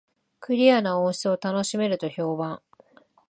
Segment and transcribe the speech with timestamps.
[0.39, 2.59] クリアな音質を楽しめると評判